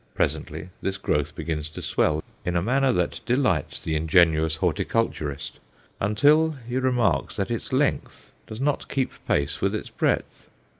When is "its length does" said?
7.51-8.59